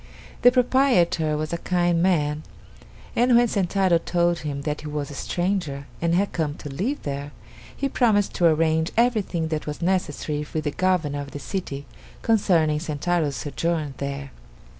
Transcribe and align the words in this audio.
The 0.41 0.51
proprietor 0.51 1.37
was 1.37 1.53
a 1.53 1.59
kind 1.59 2.01
man, 2.01 2.41
and 3.15 3.35
when 3.35 3.47
Sentaro 3.47 3.99
told 3.99 4.39
him 4.39 4.63
that 4.63 4.81
he 4.81 4.87
was 4.87 5.11
a 5.11 5.13
stranger 5.13 5.85
and 6.01 6.15
had 6.15 6.33
come 6.33 6.55
to 6.55 6.69
live 6.73 7.03
there, 7.03 7.33
he 7.77 7.87
promised 7.87 8.33
to 8.37 8.47
arrange 8.47 8.89
everything 8.97 9.49
that 9.49 9.67
was 9.67 9.79
necessary 9.79 10.43
with 10.55 10.63
the 10.63 10.71
governor 10.71 11.21
of 11.21 11.29
the 11.29 11.39
city 11.39 11.85
concerning 12.23 12.79
Sentaro's 12.79 13.35
sojourn 13.35 13.93
there. 13.97 14.31